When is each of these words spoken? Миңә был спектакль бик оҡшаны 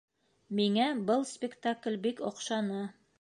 Миңә 0.59 0.87
был 1.11 1.27
спектакль 1.33 1.99
бик 2.09 2.25
оҡшаны 2.31 2.81